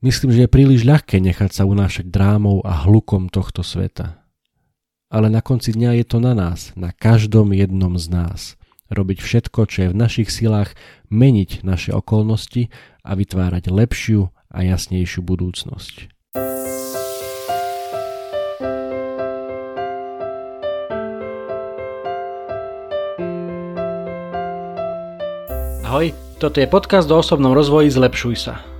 [0.00, 4.24] Myslím, že je príliš ľahké nechať sa unášať drámou a hlukom tohto sveta.
[5.12, 8.40] Ale na konci dňa je to na nás, na každom jednom z nás.
[8.88, 10.72] Robiť všetko, čo je v našich silách,
[11.12, 12.72] meniť naše okolnosti
[13.04, 16.08] a vytvárať lepšiu a jasnejšiu budúcnosť.
[25.84, 28.79] Ahoj, toto je podcast o osobnom rozvoji Zlepšuj sa.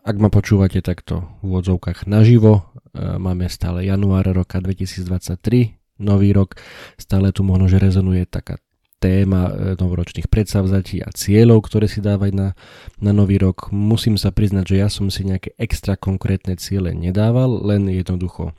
[0.00, 2.64] Ak ma počúvate takto v úvodzovkách naživo,
[2.96, 6.56] e, máme stále január roka 2023, nový rok,
[6.96, 8.56] stále tu možno, že rezonuje taká
[8.96, 12.48] téma e, novoročných predsavzatí a cieľov, ktoré si dávať na,
[12.96, 13.68] na nový rok.
[13.72, 18.56] Musím sa priznať, že ja som si nejaké extra konkrétne ciele nedával, len jednoducho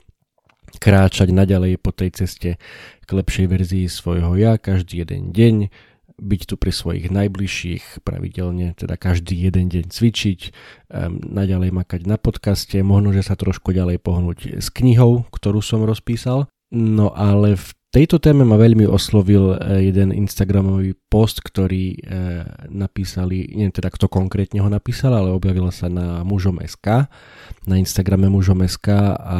[0.78, 2.50] kráčať naďalej po tej ceste
[3.02, 5.54] k lepšej verzii svojho ja každý jeden deň,
[6.22, 10.40] byť tu pri svojich najbližších, pravidelne teda každý jeden deň cvičiť,
[11.26, 16.46] naďalej makať na podcaste, možno, že sa trošku ďalej pohnúť s knihou, ktorú som rozpísal.
[16.72, 21.98] No ale v tejto téme ma veľmi oslovil e, jeden Instagramový post, ktorý e,
[22.72, 27.12] napísali, neviem teda kto konkrétne ho napísal, ale objavil sa na mužom.sk,
[27.68, 29.38] na Instagrame mužom.sk a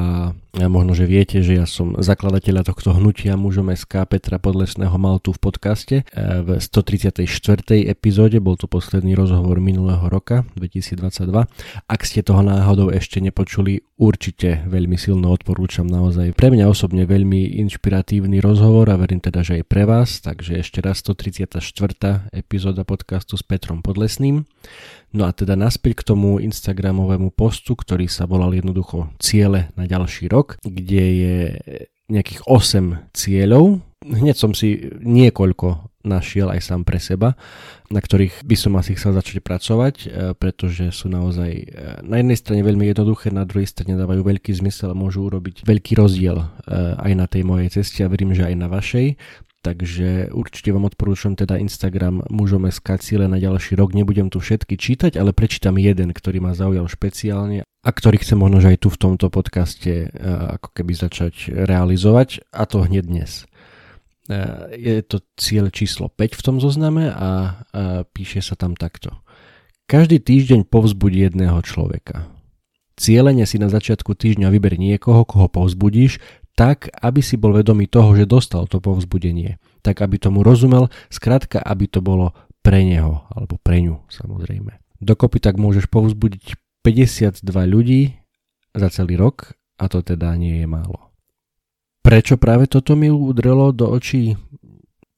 [0.53, 5.33] možno, že viete, že ja som zakladateľa tohto hnutia mužom SK Petra Podlesného mal tu
[5.33, 5.97] v podcaste.
[6.05, 7.25] E, v 134.
[7.89, 11.49] epizóde bol to posledný rozhovor minulého roka 2022.
[11.89, 16.37] Ak ste toho náhodou ešte nepočuli, určite veľmi silno odporúčam naozaj.
[16.37, 20.21] Pre mňa osobne veľmi inšpiratívny rozhovor a verím teda, že aj pre vás.
[20.21, 21.65] Takže ešte raz 134.
[22.29, 24.45] epizóda podcastu s Petrom Podlesným.
[25.13, 30.33] No a teda naspäť k tomu Instagramovému postu, ktorý sa volal jednoducho ciele na ďalší
[30.33, 31.37] rok, kde je
[32.13, 33.81] nejakých 8 cieľov.
[34.03, 37.39] Hneď som si niekoľko našiel aj sám pre seba,
[37.89, 41.65] na ktorých by som asi chcel začať pracovať, e, pretože sú naozaj e,
[42.03, 45.93] na jednej strane veľmi jednoduché, na druhej strane dávajú veľký zmysel a môžu urobiť veľký
[45.95, 46.47] rozdiel e,
[46.99, 49.15] aj na tej mojej ceste a verím, že aj na vašej.
[49.63, 53.95] Takže určite vám odporúčam teda Instagram mužom SK ciele na ďalší rok.
[53.95, 58.59] Nebudem tu všetky čítať, ale prečítam jeden, ktorý ma zaujal špeciálne a ktorý chcem možno
[58.59, 60.29] aj tu v tomto podcaste e,
[60.59, 63.31] ako keby začať realizovať a to hneď dnes.
[64.27, 64.35] E,
[64.75, 67.63] je to cieľ číslo 5 v tom zozname a
[68.11, 69.15] píše sa tam takto.
[69.87, 72.27] Každý týždeň povzbudí jedného človeka.
[72.99, 76.21] Cielene si na začiatku týždňa vyber niekoho, koho povzbudíš,
[76.53, 79.57] tak, aby si bol vedomý toho, že dostal to povzbudenie.
[79.81, 84.79] Tak, aby tomu rozumel, skrátka, aby to bolo pre neho, alebo pre ňu samozrejme.
[85.03, 86.55] Dokopy tak môžeš povzbudiť
[86.87, 88.15] 52 ľudí
[88.71, 91.11] za celý rok a to teda nie je málo.
[92.03, 94.39] Prečo práve toto mi udrelo do očí?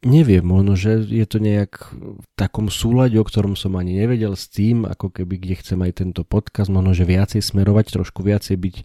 [0.05, 4.53] Neviem, možno, že je to nejak v takom súľade, o ktorom som ani nevedel s
[4.53, 8.77] tým, ako keby kde chcem aj tento podcast, možno, že viacej smerovať, trošku viacej byť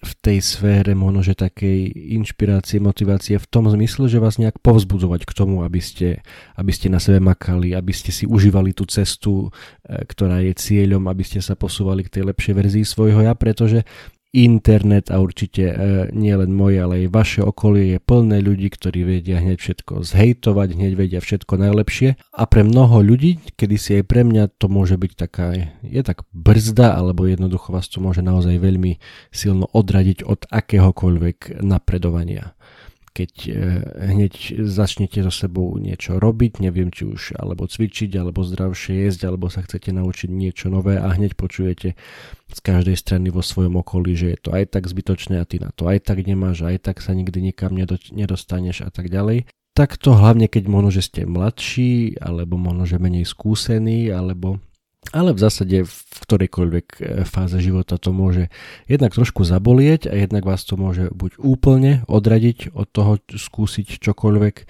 [0.00, 5.28] v tej sfére možno, že takej inšpirácie, motivácie v tom zmysle, že vás nejak povzbudzovať
[5.28, 6.24] k tomu, aby ste,
[6.56, 9.52] aby ste na sebe makali, aby ste si užívali tú cestu,
[9.84, 13.84] e, ktorá je cieľom, aby ste sa posúvali k tej lepšej verzii svojho ja, pretože
[14.30, 15.74] internet a určite e,
[16.14, 20.68] nie len moje, ale aj vaše okolie je plné ľudí, ktorí vedia hneď všetko zhejtovať,
[20.78, 22.14] hneď vedia všetko najlepšie.
[22.30, 26.22] A pre mnoho ľudí, kedy si aj pre mňa to môže byť taká, je tak
[26.30, 29.02] brzda, alebo jednoducho vás to môže naozaj veľmi
[29.34, 32.54] silno odradiť od akéhokoľvek napredovania
[33.10, 33.52] keď e,
[34.14, 39.50] hneď začnete so sebou niečo robiť, neviem či už alebo cvičiť, alebo zdravšie jesť, alebo
[39.50, 41.98] sa chcete naučiť niečo nové a hneď počujete
[42.50, 45.74] z každej strany vo svojom okolí, že je to aj tak zbytočné a ty na
[45.74, 47.74] to aj tak nemáš, aj tak sa nikdy nikam
[48.14, 49.50] nedostaneš a tak ďalej.
[49.74, 54.58] Tak to hlavne keď možno, že ste mladší, alebo možno, že menej skúsení, alebo
[55.10, 58.46] ale v zásade v ktorejkoľvek e, fáze života to môže
[58.86, 64.54] jednak trošku zabolieť a jednak vás to môže buď úplne odradiť od toho skúsiť čokoľvek
[64.58, 64.64] e,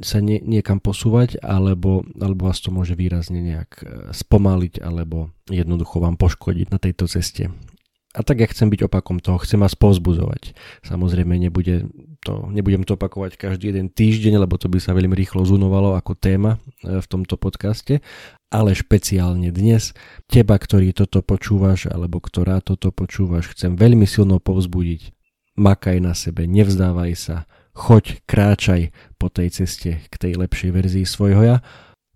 [0.00, 3.84] sa nie, niekam posúvať, alebo, alebo vás to môže výrazne nejak e,
[4.14, 7.50] spomaliť alebo jednoducho vám poškodiť na tejto ceste.
[8.16, 10.56] A tak ja chcem byť opakom toho, chcem vás povzbudzovať.
[10.88, 11.84] Samozrejme nebude
[12.24, 16.16] to, nebudem to opakovať každý jeden týždeň, lebo to by sa veľmi rýchlo zunovalo ako
[16.16, 18.00] téma e, v tomto podcaste,
[18.48, 19.92] ale špeciálne dnes
[20.32, 25.12] teba, ktorý toto počúvaš alebo ktorá toto počúvaš, chcem veľmi silno povzbudiť.
[25.60, 27.36] Makaj na sebe, nevzdávaj sa,
[27.76, 31.56] choď, kráčaj po tej ceste k tej lepšej verzii svojho ja,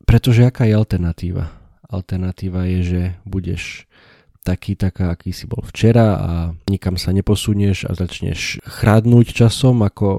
[0.09, 1.53] pretože aká je alternatíva?
[1.87, 3.85] Alternatíva je, že budeš
[4.41, 6.31] taký taká, aký si bol včera a
[6.67, 10.11] nikam sa neposunieš a začneš chrádnuť časom ako,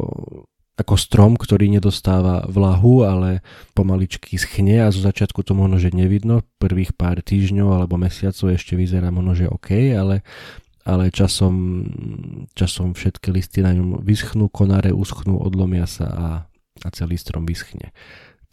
[0.77, 3.41] ako strom, ktorý nedostáva vlahu, ale
[3.73, 8.77] pomaličky schne a zo začiatku to možno, že nevidno, prvých pár týždňov alebo mesiacov ešte
[8.77, 10.21] vyzerá možno, že OK, ale,
[10.85, 11.85] ale časom,
[12.53, 16.27] časom všetky listy na ňom vyschnú, konáre uschnú, odlomia sa a,
[16.85, 17.89] a celý strom vyschne.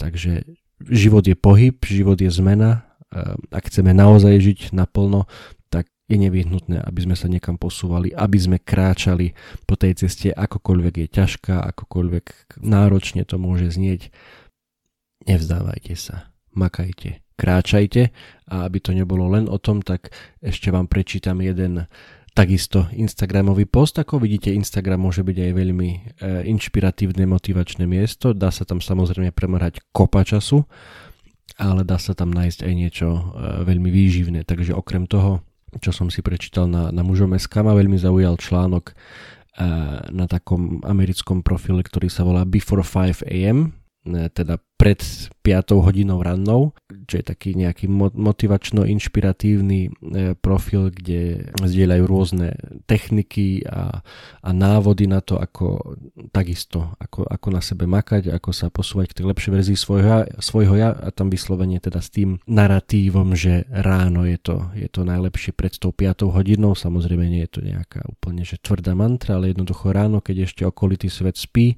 [0.01, 0.49] Takže
[0.89, 2.89] život je pohyb, život je zmena,
[3.49, 5.25] ak chceme naozaj žiť naplno,
[6.09, 9.37] je nevyhnutné, aby sme sa niekam posúvali, aby sme kráčali
[9.69, 14.09] po tej ceste, akokoľvek je ťažká, akokoľvek náročne to môže znieť.
[15.29, 18.09] Nevzdávajte sa, makajte, kráčajte
[18.49, 20.09] a aby to nebolo len o tom, tak
[20.41, 21.85] ešte vám prečítam jeden
[22.33, 24.01] takisto Instagramový post.
[24.01, 25.99] Ako vidíte, Instagram môže byť aj veľmi e,
[26.55, 28.31] inšpiratívne, motivačné miesto.
[28.31, 30.63] Dá sa tam samozrejme premrhať kopa času,
[31.59, 33.21] ale dá sa tam nájsť aj niečo e,
[33.67, 34.47] veľmi výživné.
[34.47, 35.43] Takže okrem toho
[35.77, 40.81] čo som si prečítal na, na mužom SK, ma veľmi zaujal článok uh, na takom
[40.83, 43.78] americkom profile, ktorý sa volá Before 5 AM,
[44.33, 45.03] teda pred
[45.43, 46.71] 5 hodinou rannou,
[47.11, 49.91] čo je taký nejaký motivačno-inšpiratívny e,
[50.39, 52.55] profil, kde zdieľajú rôzne
[52.87, 54.07] techniky a,
[54.39, 55.99] a návody na to, ako
[56.31, 60.79] takisto, ako, ako na sebe makať, ako sa posúvať k tej lepšej verzii svojho, svojho
[60.79, 65.59] ja a tam vyslovene teda s tým naratívom, že ráno je to, je to najlepšie
[65.59, 69.91] pred tou 5 hodinou, samozrejme nie je to nejaká úplne že tvrdá mantra, ale jednoducho
[69.91, 71.75] ráno, keď ešte okolitý svet spí,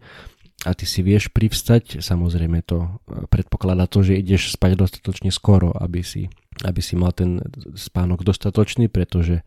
[0.60, 2.88] a ty si vieš privstať, samozrejme to e,
[3.32, 6.28] predpokladá to, že ideš spať dostatočne skoro, aby si,
[6.60, 7.40] aby si mal ten
[7.72, 9.44] spánok dostatočný, pretože e,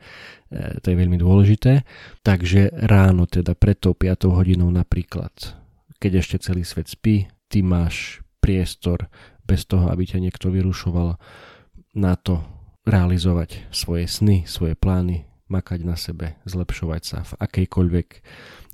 [0.81, 1.85] to je veľmi dôležité.
[2.25, 5.53] Takže ráno, teda pred tou 5 hodinou napríklad,
[6.01, 9.05] keď ešte celý svet spí, ty máš priestor
[9.45, 11.21] bez toho, aby ťa niekto vyrušoval
[11.93, 12.41] na to
[12.89, 18.07] realizovať svoje sny, svoje plány, makať na sebe, zlepšovať sa v akejkoľvek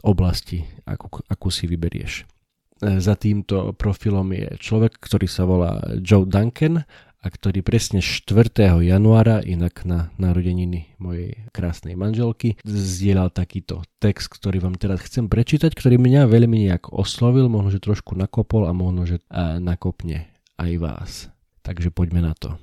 [0.07, 2.23] oblasti, akú, akú si vyberieš.
[2.23, 6.87] E, za týmto profilom je človek, ktorý sa volá Joe Duncan
[7.19, 8.79] a ktorý presne 4.
[8.79, 15.75] januára, inak na narodeniny mojej krásnej manželky, zdieľal takýto text, ktorý vám teraz chcem prečítať,
[15.75, 20.71] ktorý mňa veľmi nejak oslovil, možno, že trošku nakopol a možno, že a nakopne aj
[20.79, 21.11] vás.
[21.59, 22.55] Takže poďme na to.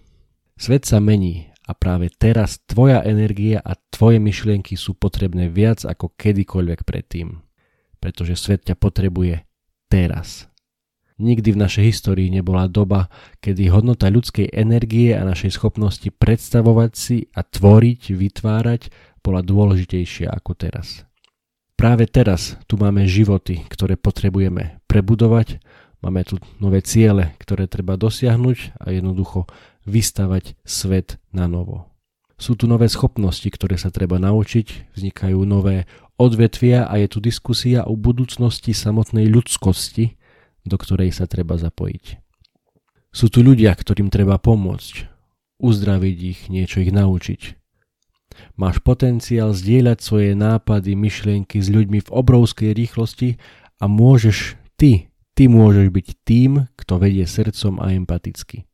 [0.56, 6.14] Svet sa mení a práve teraz tvoja energia a tvoje myšlienky sú potrebné viac ako
[6.14, 7.42] kedykoľvek predtým.
[7.98, 9.42] Pretože svet ťa potrebuje
[9.90, 10.46] teraz.
[11.16, 13.08] Nikdy v našej histórii nebola doba,
[13.40, 18.82] kedy hodnota ľudskej energie a našej schopnosti predstavovať si a tvoriť, vytvárať
[19.24, 21.08] bola dôležitejšia ako teraz.
[21.72, 25.60] Práve teraz tu máme životy, ktoré potrebujeme prebudovať,
[26.04, 29.48] máme tu nové ciele, ktoré treba dosiahnuť a jednoducho
[29.86, 31.88] vystavať svet na novo.
[32.36, 35.88] Sú tu nové schopnosti, ktoré sa treba naučiť, vznikajú nové
[36.20, 40.20] odvetvia a je tu diskusia o budúcnosti samotnej ľudskosti,
[40.68, 42.20] do ktorej sa treba zapojiť.
[43.08, 45.08] Sú tu ľudia, ktorým treba pomôcť,
[45.56, 47.56] uzdraviť ich, niečo ich naučiť.
[48.60, 53.40] Máš potenciál zdieľať svoje nápady, myšlienky s ľuďmi v obrovskej rýchlosti
[53.80, 58.68] a môžeš ty, ty môžeš byť tým, kto vedie srdcom a empaticky.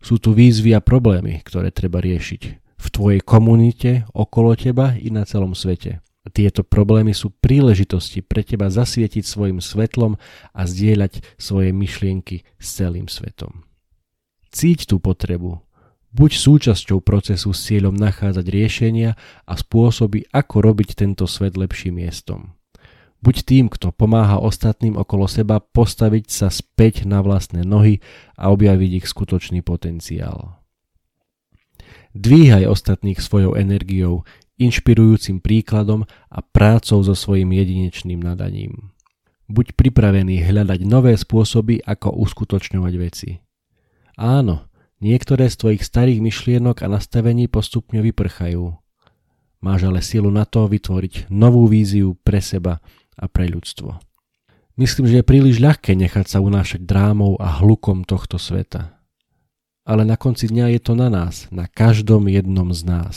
[0.00, 2.42] Sú tu výzvy a problémy, ktoré treba riešiť
[2.80, 6.00] v tvojej komunite, okolo teba i na celom svete.
[6.32, 10.20] Tieto problémy sú príležitosti pre teba zasvietiť svojim svetlom
[10.52, 13.64] a zdieľať svoje myšlienky s celým svetom.
[14.52, 15.64] Cíť tú potrebu.
[16.10, 19.14] Buď súčasťou procesu s cieľom nachádzať riešenia
[19.46, 22.58] a spôsoby, ako robiť tento svet lepším miestom.
[23.20, 28.00] Buď tým, kto pomáha ostatným okolo seba postaviť sa späť na vlastné nohy
[28.36, 30.56] a objaviť ich skutočný potenciál.
[32.16, 34.24] Dvíhaj ostatných svojou energiou,
[34.56, 38.90] inšpirujúcim príkladom a prácou so svojím jedinečným nadaním.
[39.46, 43.30] Buď pripravený hľadať nové spôsoby, ako uskutočňovať veci.
[44.16, 48.76] Áno, Niektoré z tvojich starých myšlienok a nastavení postupne vyprchajú.
[49.64, 52.84] Máš ale silu na to vytvoriť novú víziu pre seba
[53.20, 54.00] a pre ľudstvo.
[54.80, 58.96] Myslím, že je príliš ľahké nechať sa unášať drámou a hlukom tohto sveta.
[59.84, 63.16] Ale na konci dňa je to na nás, na každom jednom z nás.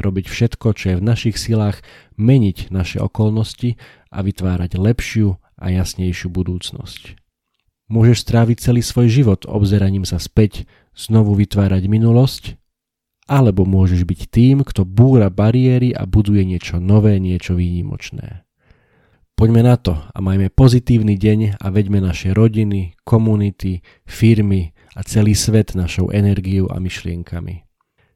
[0.00, 1.84] Robiť všetko, čo je v našich silách,
[2.16, 3.76] meniť naše okolnosti
[4.08, 7.20] a vytvárať lepšiu a jasnejšiu budúcnosť.
[7.92, 10.64] Môžeš stráviť celý svoj život obzeraním sa späť
[10.96, 12.56] znovu vytvárať minulosť,
[13.28, 18.48] alebo môžeš byť tým, kto búra bariéry a buduje niečo nové, niečo výnimočné.
[19.42, 25.34] Poďme na to a majme pozitívny deň a veďme naše rodiny, komunity, firmy a celý
[25.34, 27.66] svet našou energiou a myšlienkami.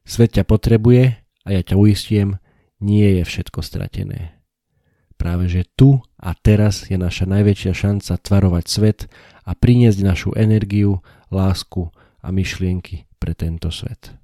[0.07, 2.39] Svet ťa potrebuje a ja ťa uistiem,
[2.79, 4.39] nie je všetko stratené.
[5.19, 8.99] Práve že tu a teraz je naša najväčšia šanca tvarovať svet
[9.43, 11.91] a priniesť našu energiu, lásku
[12.23, 14.15] a myšlienky pre tento svet.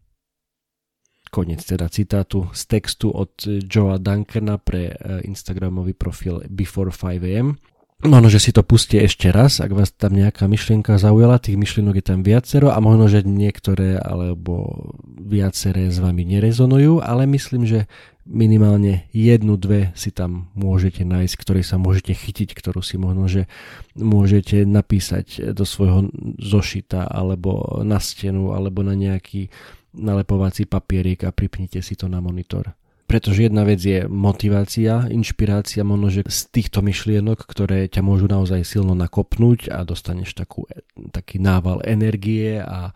[1.33, 3.33] Konec teda citátu z textu od
[3.65, 7.57] Joea Duncana pre eh, Instagramový profil Before 5am.
[8.03, 12.03] Možno, že si to pustie ešte raz, ak vás tam nejaká myšlienka zaujala, tých myšlienok
[12.03, 17.87] je tam viacero a možno, že niektoré alebo viaceré s vami nerezonujú, ale myslím, že
[18.27, 23.47] minimálne jednu, dve si tam môžete nájsť, ktoré sa môžete chytiť, ktorú si možno, že
[23.95, 26.11] môžete napísať do svojho
[26.43, 29.47] zošita alebo na stenu alebo na nejaký
[29.93, 32.73] nalepovací papierik a pripnite si to na monitor.
[33.03, 38.65] Pretože jedna vec je motivácia, inšpirácia, možno, že z týchto myšlienok, ktoré ťa môžu naozaj
[38.65, 40.65] silno nakopnúť a dostaneš takú,
[41.13, 42.89] taký nával energie a,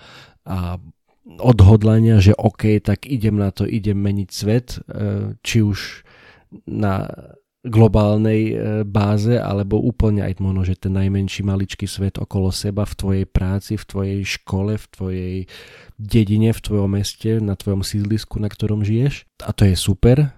[0.48, 0.82] a
[1.38, 6.08] odhodlania, že OK, tak idem na to, idem meniť svet, e, či už
[6.66, 7.12] na
[7.68, 8.54] globálnej e,
[8.88, 13.76] báze, alebo úplne aj možno, že ten najmenší maličký svet okolo seba v tvojej práci,
[13.76, 15.36] v tvojej škole, v tvojej
[16.00, 19.28] dedine, v tvojom meste, na tvojom sídlisku, na ktorom žiješ.
[19.44, 20.34] A to je super,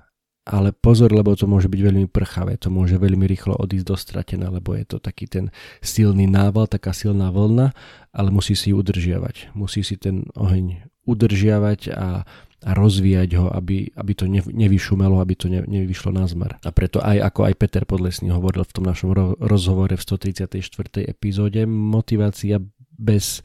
[0.49, 4.49] ale pozor, lebo to môže byť veľmi prchavé, to môže veľmi rýchlo odísť do stratená,
[4.49, 5.53] lebo je to taký ten
[5.85, 7.69] silný nával, taká silná vlna,
[8.09, 9.53] ale musí si ju udržiavať.
[9.53, 12.25] Musí si ten oheň udržiavať a,
[12.59, 16.59] a rozvíjať ho, aby, aby to nevyšumelo, aby to ne, nevyšlo na zmar.
[16.67, 20.59] A preto aj ako aj Peter Podlesný hovoril v tom našom rozhovore v 134.
[21.07, 22.59] epizóde, motivácia
[22.99, 23.39] bez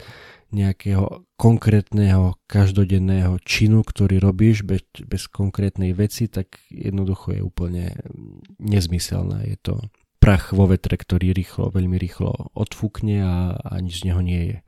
[0.55, 7.85] nejakého konkrétneho každodenného činu, ktorý robíš bez, bez konkrétnej veci, tak jednoducho je úplne
[8.63, 9.43] nezmyselná.
[9.47, 9.83] Je to
[10.23, 14.59] prach vo vetre, ktorý rýchlo, veľmi rýchlo odfúkne a, a nič z neho nie je.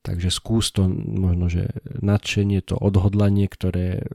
[0.00, 1.68] Takže skús to možno, že
[2.00, 4.08] nadšenie, to odhodlanie, ktoré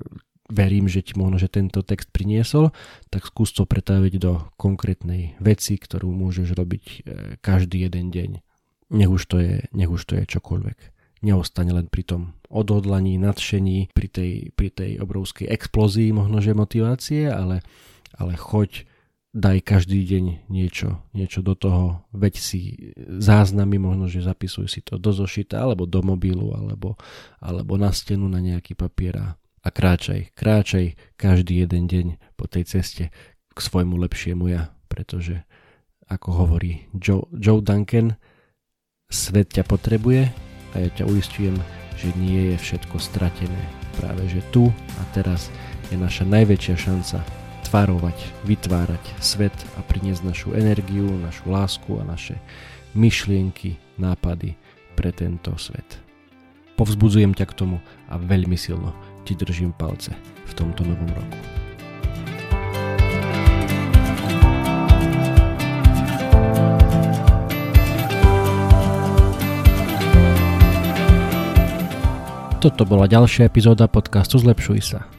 [0.50, 2.74] verím, že ti možno, že tento text priniesol,
[3.14, 6.98] tak skús to pretaviť do konkrétnej veci, ktorú môžeš robiť e,
[7.38, 8.42] každý jeden deň
[8.90, 10.78] nech už to je, nech už to je čokoľvek.
[11.22, 17.30] Neostane len pri tom odhodlaní, nadšení, pri tej, pri tej obrovskej explózii možno, že motivácie,
[17.30, 17.62] ale,
[18.18, 18.89] ale choď,
[19.30, 24.98] daj každý deň niečo, niečo do toho, veď si záznamy, možno, že zapisuj si to
[24.98, 26.98] do zošita, alebo do mobilu, alebo,
[27.38, 29.28] alebo na stenu na nejaký papier a,
[29.70, 33.14] kráčaj, kráčaj každý jeden deň po tej ceste
[33.54, 35.46] k svojmu lepšiemu ja, pretože
[36.10, 38.18] ako hovorí Joe, Joe Duncan,
[39.10, 40.30] Svet ťa potrebuje
[40.74, 41.58] a ja ťa uistujem,
[41.98, 43.58] že nie je všetko stratené.
[43.98, 45.50] Práve že tu a teraz
[45.90, 47.39] je naša najväčšia šanca
[47.70, 48.18] tvarovať,
[48.50, 52.42] vytvárať svet a priniesť našu energiu, našu lásku a naše
[52.98, 54.58] myšlienky, nápady
[54.98, 56.02] pre tento svet.
[56.82, 57.78] Povzbudzujem ťa k tomu
[58.10, 60.18] a veľmi silno ti držím palce
[60.50, 61.38] v tomto novom roku.
[72.60, 75.19] Toto bola ďalšia epizóda podcastu Zlepšuj sa.